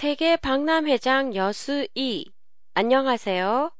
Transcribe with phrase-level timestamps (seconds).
[0.00, 2.24] 세계 박람회장 여수 2
[2.72, 3.70] 안녕하세요.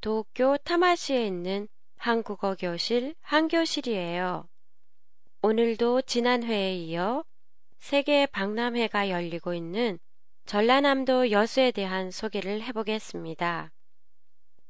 [0.00, 4.48] 도쿄 타마시에 있는 한국어 교실 한교실이에요.
[5.42, 7.22] 오늘도 지난 회에 이어
[7.78, 10.00] 세계 박람회가 열리고 있는
[10.44, 13.70] 전라남도 여수에 대한 소개를 해보겠습니다.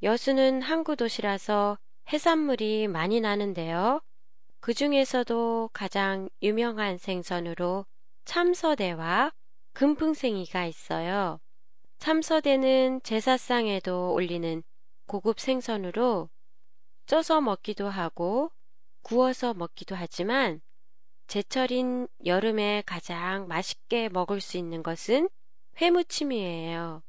[0.03, 1.79] 여수는 항구 도시라서
[2.13, 4.03] 해산물이 많이 나는데요.
[4.61, 7.87] 그 중에서도 가장 유명한 생선으로
[8.27, 9.33] 참서대와
[9.73, 11.41] 금풍생이가 있어요.
[11.99, 14.63] 참서대는 제사상에도 올리는
[15.07, 16.31] 고급 생선으로
[17.07, 18.51] 쪄서 먹기도 하고
[19.03, 20.61] 구워서 먹기도 하지만
[21.27, 25.29] 제철인 여름에 가장 맛있게 먹을 수 있는 것은
[25.81, 27.03] 회무침이에요.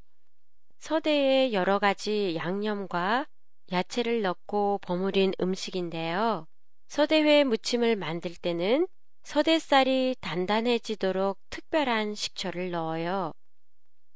[0.80, 3.28] 서대에 여러 가지 양념과
[3.72, 6.48] 야채를 넣고 버무린 음식인데요.
[6.88, 8.88] 서대회 무침을 만들 때는
[9.24, 13.32] 서대쌀이 단단해지도록 특별한 식초를 넣어요.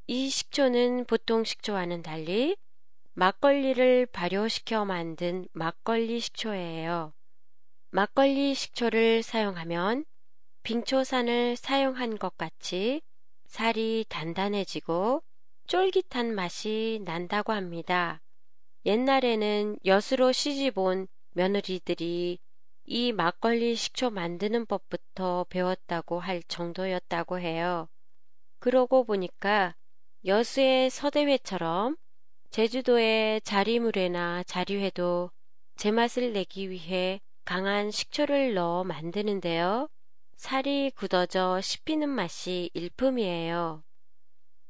[0.07, 2.55] 이 식초는 보통 식초와는 달리
[3.13, 7.13] 막걸리를 발효시켜 만든 막걸리 식초예요.
[7.91, 10.05] 막걸리 식초를 사용하면
[10.63, 13.01] 빙초산을 사용한 것 같이
[13.45, 15.23] 살이 단단해지고
[15.67, 18.21] 쫄깃한 맛이 난다고 합니다.
[18.85, 22.39] 옛날에는 여수로 시집 온 며느리들이
[22.87, 27.87] 이 막걸리 식초 만드는 법부터 배웠다고 할 정도였다고 해요.
[28.59, 29.75] 그러고 보니까
[30.23, 31.97] 여수의 서대회처럼
[32.51, 35.31] 제주도의 자리물회나 자리회도
[35.77, 39.89] 제맛을 내기 위해 강한 식초를 넣어 만드는데요.
[40.35, 43.83] 살이 굳어져 씹히는 맛이 일품이에요.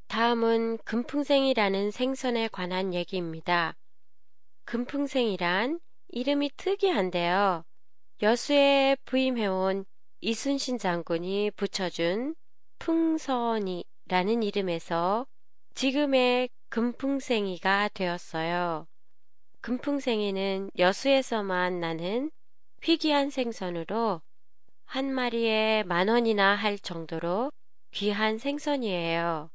[0.08, 3.76] 다음은 금풍생이라는 생선에 관한 얘기입니다.
[4.64, 5.80] 금풍생이란
[6.10, 7.66] 이름이 특이한데요.
[8.22, 9.84] 여수에 부임해온
[10.22, 12.36] 이순신 장군이 붙여준
[12.80, 15.28] 풍선이라는 이름에서
[15.74, 18.88] 지금의 금풍생이가 되었어요.
[19.60, 22.32] 금풍생이는 여수에서만 나는
[22.82, 24.22] 희귀한 생선으로
[24.86, 27.52] 한 마리에 만 원이나 할 정도로
[27.92, 29.50] 귀한 생선이에요.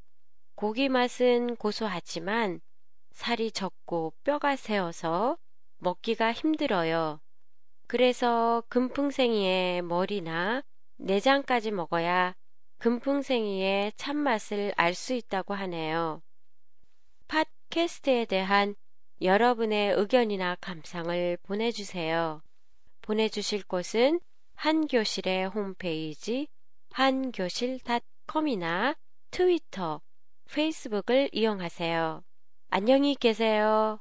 [0.54, 2.60] 고기 맛은 고소하지만
[3.12, 5.38] 살이 적고 뼈가 새어서
[5.78, 7.20] 먹기가 힘들어요.
[7.90, 10.62] 그래서 금풍생이의 머리나
[10.98, 12.36] 내장까지 먹어야
[12.78, 16.22] 금풍생이의 참맛을 알 수 있다고 하네요.
[17.26, 18.76] 팟캐스트에 대한
[19.20, 22.42] 여러분의 의견이나 감상을 보내주세요.
[23.02, 24.20] 보내주실 곳은
[24.54, 26.46] 한교실의 홈페이지
[26.92, 28.94] 한교실닷컴이나
[29.32, 30.00] 트위터,
[30.48, 32.22] 페이스북을 이용하세요.
[32.68, 33.98] 안녕히 계세요.